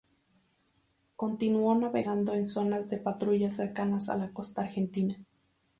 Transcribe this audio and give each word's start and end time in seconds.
Continuó 1.15 1.75
navegando 1.75 2.33
en 2.33 2.47
zonas 2.47 2.89
de 2.89 2.97
patrullas 2.97 3.57
cercanas 3.57 4.09
a 4.09 4.17
la 4.17 4.33
costa 4.33 4.61
argentina. 4.61 5.23